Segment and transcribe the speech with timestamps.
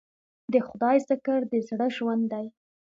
[0.51, 2.45] د خدای ذکر د زړه ژوند دی.